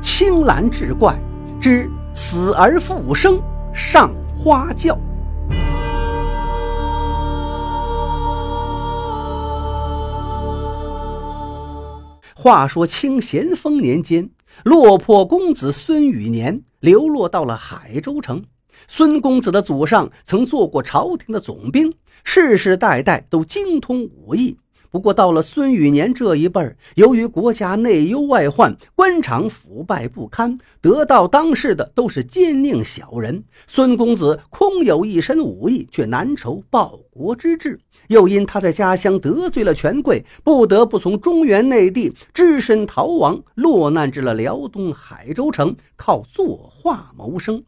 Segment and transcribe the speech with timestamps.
[0.00, 1.18] 青蓝志怪
[1.60, 3.42] 之死而复生
[3.74, 4.98] 上花轿。
[12.34, 14.30] 话说清咸丰年间，
[14.64, 18.44] 落魄公子孙宇年流落到了海州城。
[18.86, 21.92] 孙公子的祖上曾做过朝廷的总兵，
[22.22, 24.56] 世世代代都精通武艺。
[24.90, 33.44] 不过到了孙宇年这一辈儿，由于国家内忧外患，官场腐败不堪，得到当世的都是奸佞小人。
[33.66, 37.78] 孙公子空有一身武艺，却难酬报国之志。
[38.08, 47.62] 又因他在家乡得罪了权贵，不得不从中原内地只身逃亡，落难至了辽东海州城，靠作画谋生。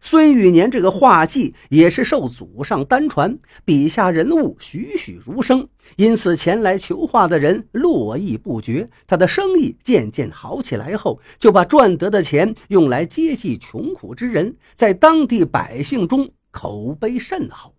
[0.00, 8.88] 孙玉年这个画技也是受祖上单传，笔下人物栩栩如生，因此前来求画的人络绎不绝。
[9.06, 17.74] 他的生意渐渐好起来后，就把赚得的钱用来接济穷苦之人，在当地百姓中口碑甚好。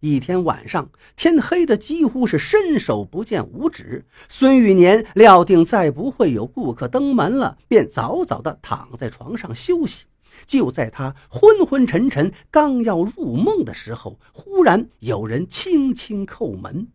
[0.00, 4.06] 一天晚上，天黑的几乎是伸手不见五指。
[4.28, 10.04] 孙玉年料定再不会有顾客登门了，便早早地躺在床上休息。
[10.46, 16.88] 就在他昏昏沉沉、刚要入梦的时候，忽然有人轻轻叩门。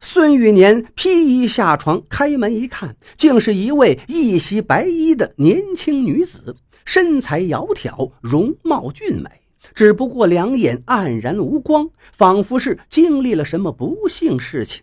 [0.00, 9.30] 孙玉年披衣下床，开门一看，竟是一位一袭白衣的年轻女子，身材窈窕，容貌俊美，
[9.74, 14.82] 只不过两眼黯然无光，仿佛是经历了什么不幸事情。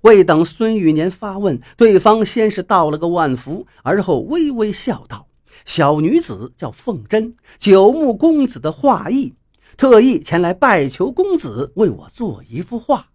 [0.00, 5.25] 未等孙玉年发问，对方先是道了个万福，而后微微笑道。
[5.66, 9.34] 小女子叫凤珍，九牧公子的画艺，
[9.76, 13.08] 特意前来拜求公子为我做一幅画。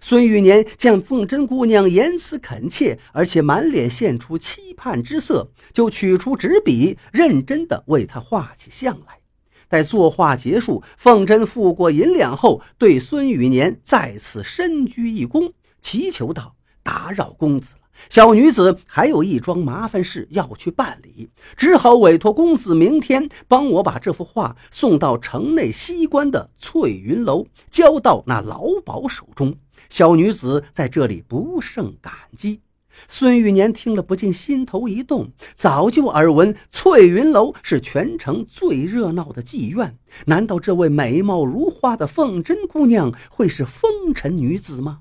[0.00, 9.20] 孙玉年见凤珍姑娘言辞恳切，而且满脸现出期盼之色，就取出纸笔，认真地为她画起像来。
[9.68, 15.52] 待作画结束，凤珍付过银两后，对孙玉年再次深鞠一躬，
[15.82, 29.54] 祈求道：“打扰公子了。”小女子还有一桩麻烦事要去办理，只好委托公子明天帮我把这幅画送到城内西关的翠云楼，交到那老鸨手中。
[29.90, 32.60] 小女子在这里不胜感激。
[33.06, 45.00] 孙玉年听了不禁心头一动，早就耳闻翠云楼是全城最热闹的妓院，难道这位美貌如花的凤珍姑娘会是风尘女子吗？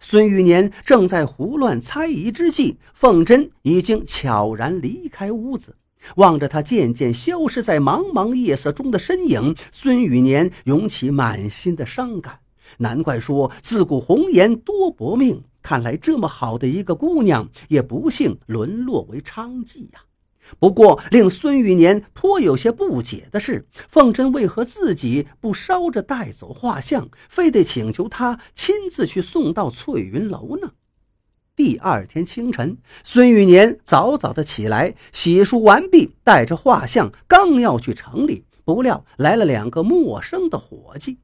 [0.00, 5.76] 孙玉年正在胡乱猜疑之际，凤珍已经悄然离开屋子。
[6.16, 12.40] 望着他渐渐消失在茫茫夜色中的身影，孙玉年涌起满心的伤感。
[12.78, 20.00] 难怪说自古红颜多薄命，看来这么好的一个姑娘，也不幸沦落为娼妓呀。
[20.58, 30.72] 不过，令孙玉年颇有些不解的是，凤珍为何自己不捎着带走画像，非得请求他亲自去送到翠云楼呢？
[31.54, 41.18] 第二天清晨，孙玉年早早的起来，洗漱完毕，带着画像，刚要去城里，不料来了两个陌生的伙计，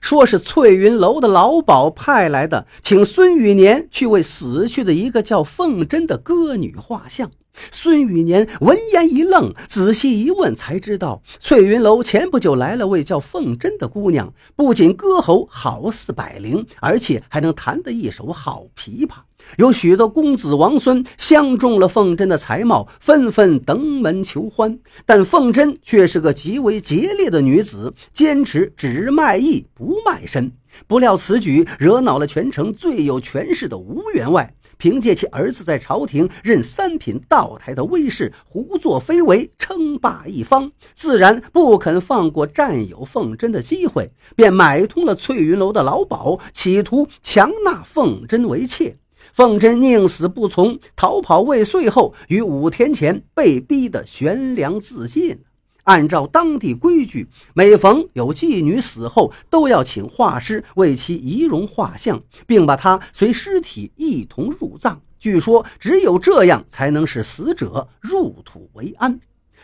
[0.00, 7.30] 说是翠云楼的老鸨派来的，请孙玉年去为死去的一个叫凤珍的歌女画像。
[7.72, 19.25] 孙玉年闻言一愣，仔细一问，才知道翠云楼前不久来了位叫凤珍的姑娘，不仅歌喉好似百灵，而且还能弹得一手好琵琶。
[19.58, 24.78] 有许多公子王孙相中了凤珍的才貌，纷纷登门求欢。
[25.04, 30.52] 但凤珍却是个极为节烈的女子，坚持只卖艺不卖身。
[30.86, 34.52] 不料此举惹恼了全城最有权势的吴员外。
[34.78, 48.98] 凭借其儿子在朝廷任三品道台的威势，胡作非为，称霸一方，自然不肯放过占有凤珍的机会，便买通了翠云楼的老鸨，企图强纳凤珍为妾。
[49.36, 55.40] 凤珍宁死不从，逃跑未遂后，于五天前被逼得悬梁自尽。
[55.84, 65.02] 按照当地规矩，每逢有妓女死后，都要请画师为其仪容画像，并把她随尸体一同入葬。
[65.18, 69.20] 据说，只有这样才能使死者入土为安。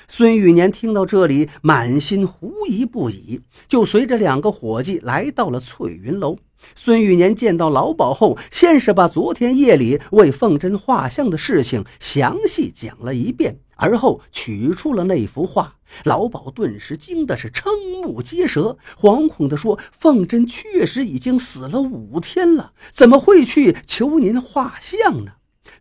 [0.07, 6.37] 孙玉年听到这里，满心狐疑不已，就随着两个伙计来到了翠云楼。
[6.75, 15.77] 孙玉年见到老鸨后，先是把昨天夜里为凤珍画像的事情详细讲了一遍，而后取出了那幅画。
[16.05, 25.33] 老鸨顿时惊的是瞠目结舌，惶恐地说：“凤珍确实已经死了五天了，怎么会去求您画像呢？”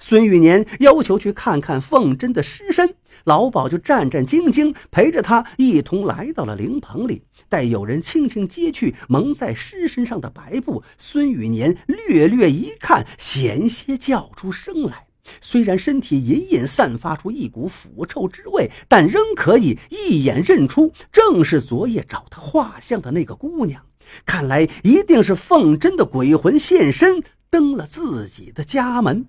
[0.03, 7.21] 孙玉年要求去看看凤珍的尸身，老鸨就战战兢兢陪着他一同来到了灵棚里。
[7.47, 15.05] 待有人轻轻揭去蒙在尸身上的白布，孙玉年略略一看，险些叫出声来。
[15.39, 23.83] 虽然身体隐隐散发出一股腐臭之味，但仍可以一眼认出，正是昨夜找他画像的那个姑娘。
[24.25, 27.21] 看来一定是凤珍的鬼魂现身，
[27.51, 29.27] 登了自己的家门。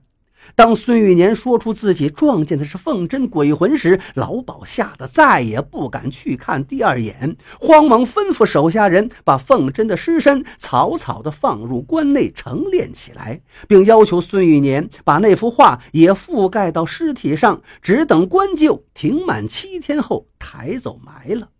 [0.55, 21.52] 当孙玉年说出自己撞见的是凤珍鬼魂时，老鸨吓得再也不敢去看第二眼，慌忙吩咐手下人把凤珍的尸身草草地放入棺内陈列起来，并要求孙玉年把那幅画也覆盖到尸体上，只等棺柩停满七天后抬走埋了。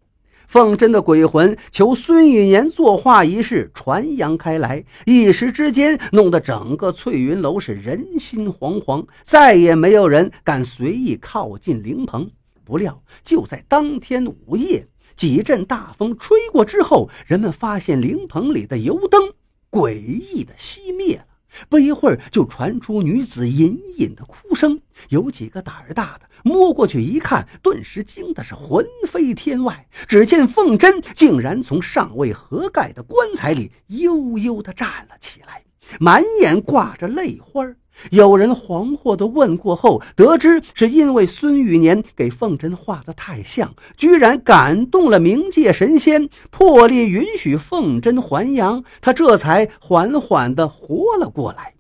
[0.53, 12.31] 凤珍的鬼魂求孙玉年作画一事传扬开来，一时之间弄得整个翠云楼是人心惶惶，再也没有人敢随意靠近灵棚。
[12.65, 19.33] 不料就在当天午夜，几阵大风吹过之后，人们发现灵棚里的油灯
[19.71, 21.25] 诡异的熄灭了。
[21.69, 24.81] 不一会儿，就传出女子隐隐的哭声。
[25.09, 29.87] 有几个胆儿大的摸过去一看，顿时惊的是魂飞天外。
[30.07, 35.63] 只见凤珍竟然从尚未合盖的棺材里悠悠地站了起来，
[35.99, 37.67] 满眼挂着泪花。
[38.11, 51.75] 有人惶惑地问过后，得知是因为孙玉年给凤珍画得太像，居然感动了冥界神仙，破例允许凤珍还阳，他这才缓缓地活了过来。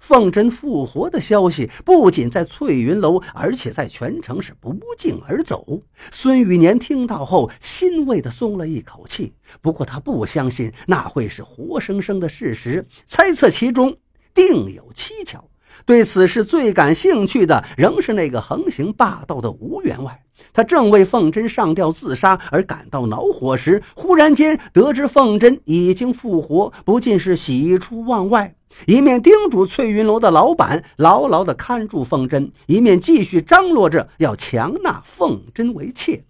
[0.00, 5.80] 凤珍复活的消息不仅在翠云楼，而且在全城是不胫而走。
[6.10, 9.32] 孙玉年听到后，欣慰地松了一口气。
[9.62, 13.96] 不过他不相信那会是活生生的事实，猜测其中
[14.34, 15.48] 定有蹊跷。
[15.86, 20.22] 对此事最感兴趣的仍是那个横行霸道的吴员外。
[20.52, 28.54] 他正为凤珍上吊自杀而感到恼火时，忽然间得知凤珍已经复活，不禁是喜出望外。
[28.86, 36.24] 一面叮嘱翠云楼的老板牢牢地看住凤珍，一面继续张罗着要强纳凤珍为妾。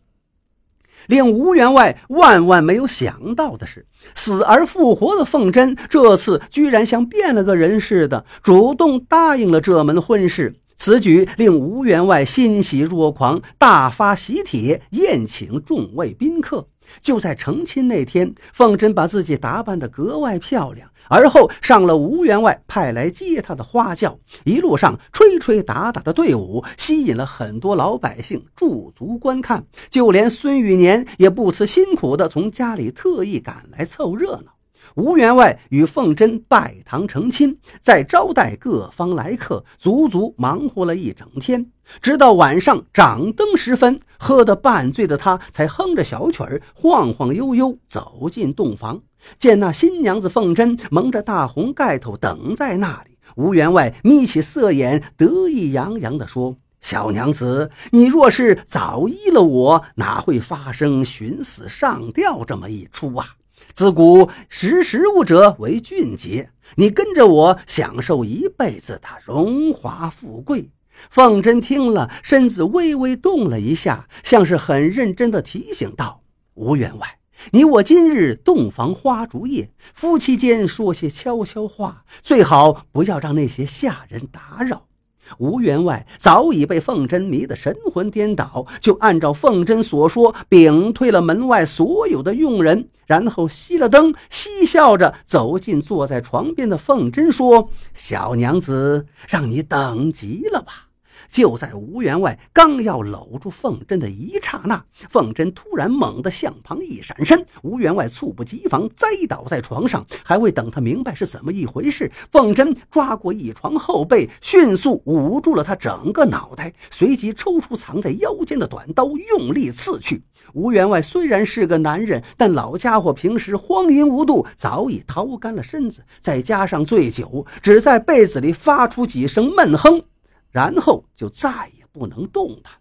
[1.08, 3.84] 令吴员外万万没有想到的是，
[4.14, 10.54] 死而复活的凤珍这次居然像变了个人似的，主动答应了这门婚事。
[10.78, 16.68] 此举令吴员外欣喜若狂，大发喜帖，宴请众位宾客。
[17.02, 20.88] 就在成亲那天，凤珍把自己打扮得格外漂亮。
[21.08, 34.52] 而后上了吴员外派来接她的花轿，一路上吹吹打打的队伍吸引了很多老百姓驻足观看，就连孙玉年也不辞辛苦地从家里特意赶来凑热闹。
[34.94, 41.70] 吴员外与凤珍拜堂成亲，在招待各方来客，足足忙活了一整天。
[42.00, 49.02] 直到晚上掌灯时分，喝得半醉的他才哼着小曲儿，晃晃悠悠走进洞房。
[49.38, 63.26] 见那新娘子凤珍蒙着大红盖头等在那里，吴员外眯起色眼，得意洋洋地说：“小娘子，你若是早依了我，哪会发生寻死上吊这么一出啊？
[63.74, 70.70] 自古识时务者为俊杰，你跟着我享受一辈子的荣华富贵。”
[71.10, 76.22] 凤珍听了，身子微微动了一下，像是很认真的提醒道
[76.54, 77.18] ：“吴员外。”
[77.52, 84.87] 你我今日洞房花烛夜，夫妻间说些悄悄话，最好不要让那些下人打扰。
[85.36, 100.87] 吴员外早已被凤珍迷得神魂颠倒，就按照凤珍所说，屏退了门外所有的佣人，然后熄了灯，嬉笑着走进坐在床边的凤珍，说：“小娘子，让你等急了吧。”
[101.28, 110.04] 就在吴员外刚要搂住凤珍的一刹那，凤珍突然猛地向旁一闪身，吴员外猝不及防栽倒在床上。
[110.24, 120.22] 还未等他明白是怎么一回事，凤珍抓过一床后背，迅速捂住了他整个脑袋，随即抽出藏在腰间的短刀，用力刺去。
[120.54, 130.02] 吴员外虽然是个男人，但老家伙平时荒淫无度，早已掏干了身子，再加上醉酒，只在被子里发出几声闷哼。
[130.50, 132.80] 然后就再也不能动弹了。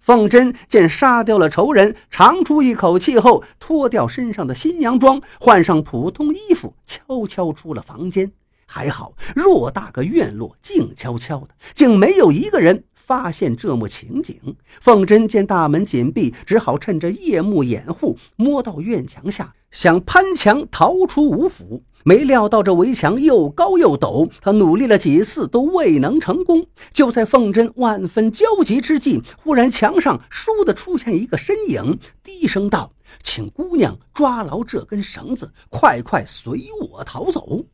[0.00, 8.32] 凤珍见杀掉了仇人，长出一口气后，脱掉身上的新娘装，换上普通衣服，悄悄出了房间。
[8.64, 14.56] 还好，偌大个院落，静悄悄的，竟没有一个人发现这幕情景。
[14.80, 21.82] 凤珍见大门紧闭，只好趁着夜幕掩护，摸到院墙下，想攀墙逃出吴府。
[22.04, 26.66] 没料到这围墙又高又陡，他努力了几次都未能成功。
[26.92, 37.64] 就在凤珍万分焦急之际，忽然墙上倏地出现一个身影，低声道：“请姑娘抓牢这根绳子，快快随我逃走。”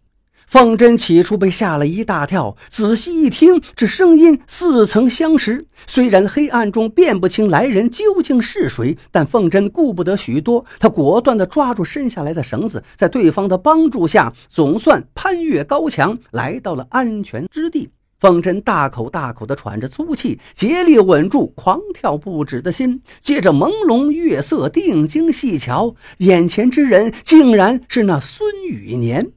[0.47, 5.67] 凤珍起初被吓了一大跳，仔细一听，这声音似曾相识。
[5.87, 17.91] 虽然黑暗中辨不清来人究竟是谁，但凤珍顾不得许多，她果断地抓住伸下来的绳子，在对方的帮助下，总算攀越高墙，来到了安全之地。
[18.21, 23.03] 凤珍大口大口地喘着粗气，竭力稳住狂跳不止的心。
[23.21, 29.33] 借着朦胧月色，定睛细瞧，眼前之人竟然是那孙雨年。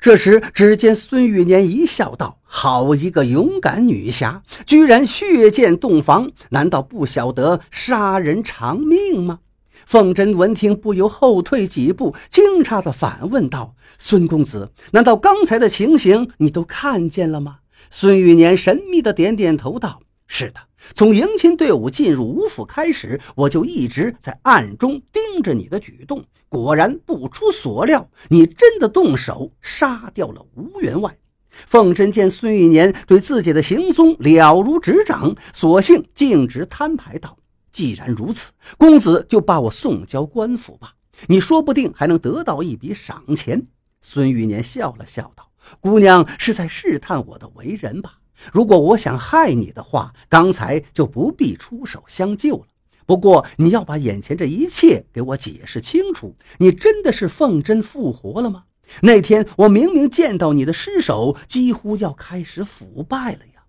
[0.00, 9.40] 这时，只见孙玉年一笑，道：“好一个勇敢女侠，居然血溅洞房，难道不晓得杀人偿命吗？”
[9.86, 17.58] 凤珍闻听，不由后退几步，惊诧地反问道：“孙公子，难道刚才的情形你都看见了吗？”
[17.90, 20.60] 孙玉年神秘地点点头，道：“是的。”
[20.94, 26.24] 从迎亲队伍进入吴府开始，我就一直在暗中盯着你的举动。
[26.48, 31.16] 果然不出所料，你真的动手杀掉了吴员外。
[31.50, 37.38] 凤珍见孙玉年对自己的行踪了如指掌，索性径直摊牌道
[37.72, 40.92] ：“既然如此，公子就把我送交官府吧，
[41.28, 43.66] 你说不定还能得到一笔赏钱。”
[44.02, 48.18] 孙玉年笑了笑道：“姑娘是在试探我的为人吧？”
[48.52, 52.66] 如果我想害你的话，刚才就不必出手相救了。
[53.06, 56.34] 不过你要把眼前这一切给我解释清楚。
[56.58, 58.64] 你真的是凤珍复活了吗？
[59.02, 63.62] 那天我明明见到你的尸首几乎要开始腐败了呀！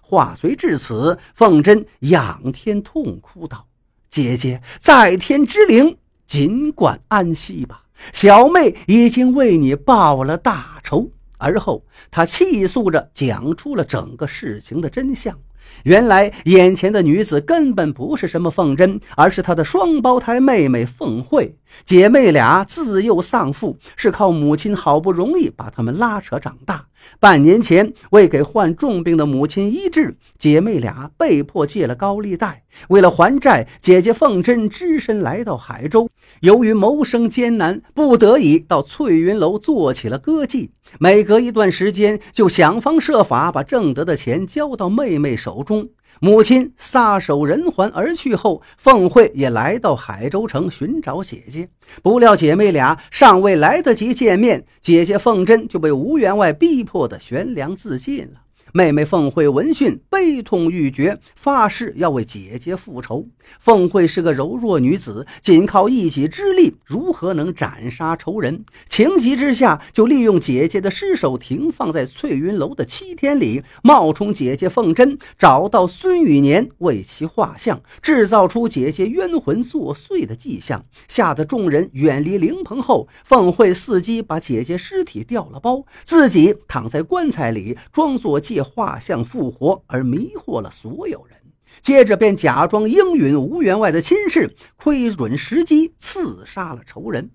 [0.00, 3.66] 话虽至此，凤珍仰天痛哭道
[4.10, 7.84] ：“姐姐，在天之灵，尽管安息吧。
[8.12, 11.10] 小妹已经为你报了大仇。”
[11.44, 15.38] 而后，他气诉着讲出了整个事情的真相。
[15.84, 21.56] 原来，眼前的女子根本不是什么凤珍，而是他的双胞胎妹妹凤慧。
[21.84, 26.86] 姐妹俩自幼丧父，是靠母亲好不容易把她们拉扯长大。
[27.20, 32.62] 半年前，为给患重病的母亲医治，姐妹俩被迫借了高利贷。
[32.88, 36.08] 为了还债，姐姐凤珍只身来到海州。
[36.40, 40.70] 由于谋生艰难，不得已到翠云楼做起了歌妓。
[40.98, 45.90] 每隔一段时间，就想方设法把挣得的钱交到妹妹手中。
[46.20, 51.68] 母亲撒手人寰而去后，凤慧也来到海州城寻找姐姐。
[52.02, 58.43] 不料姐妹俩尚未来得及见面，姐姐凤珍就被吴员外逼迫的悬梁自尽了。
[58.76, 63.28] 妹妹凤慧闻讯悲痛欲绝，发誓要为姐姐复仇。
[63.60, 68.64] 凤慧是个柔弱女子，仅靠一己之力，如何能斩杀仇人？
[68.88, 88.63] 情急之下，就利用姐姐的尸首停放在翠云楼的七天里，冒充姐姐凤珍，找到孙雨年为其画像，制造出姐姐冤魂作祟的迹象，吓得众人远离灵棚后，凤慧伺机把姐姐尸体掉了包，自己躺在棺材里，装作借。
[88.64, 91.36] 画像复活而迷惑了所有人，
[91.82, 97.30] 接着便假装应允吴员外的亲事，窥准时机刺杀了仇人。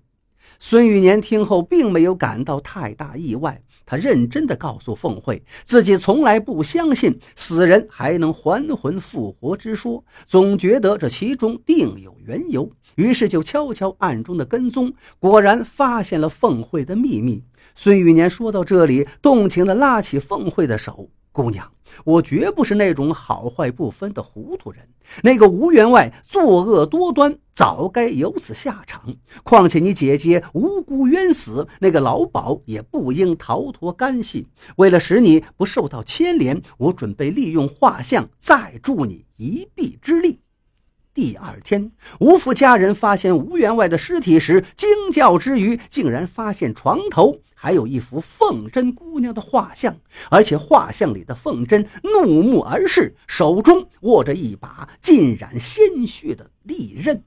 [0.58, 17.42] 孙玉年听后并没有感到太大意外，他认真地告诉凤慧，自己从来不相信死人还能还魂复活之说，总觉得这其中定有缘由，于是就悄悄暗中的跟踪，果然发现了凤慧的秘密。
[17.74, 21.08] 孙玉年说到这里，动情地拉起凤慧的手。
[21.32, 21.70] 姑娘，
[22.04, 24.88] 我绝不是那种好坏不分的糊涂人。
[25.22, 29.14] 那个吴员外作恶多端，早该有此下场。
[29.44, 34.48] 况且你姐姐无辜冤死，那个老鸨也不应逃脱干系。
[34.76, 40.40] 为了使你不受到牵连，我准备利用画像再助你一臂之力。
[41.12, 41.90] 第二天，
[42.20, 47.40] 吴府家人发现吴员外的尸体时，惊叫之余，竟然发现床头。
[47.52, 49.96] 还有一幅凤珍姑娘的画像，
[50.30, 57.24] 而且画像里的凤珍怒目而视，手中握着一把浸染鲜血的利刃。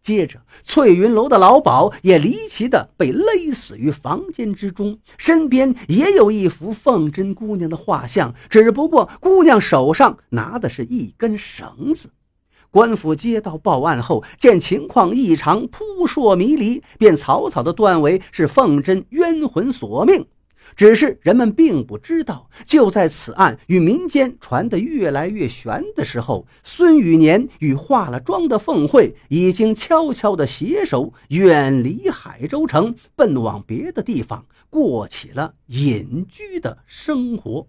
[0.00, 12.10] 接着，翠云楼的老鸨也离奇的被勒死于房间之中，身边也有一幅凤珍姑娘的画像，只不过姑娘手上拿的是一根绳子。
[12.74, 20.26] 官府接到报案后，见情况异常，扑朔迷离，便草草的断为是凤珍冤魂索命。
[20.74, 37.68] 只是人们并不知道，就在此案与民间传得越来越悬的时候，孙宇年与化了妆的凤慧已经悄悄地携手远离海州城，奔往别的地方，过起了隐居的生活。